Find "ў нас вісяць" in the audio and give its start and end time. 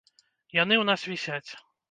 0.79-1.49